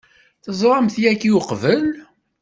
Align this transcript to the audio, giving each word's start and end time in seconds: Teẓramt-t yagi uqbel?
Teẓramt-t 0.43 1.01
yagi 1.03 1.31
uqbel? 1.39 1.83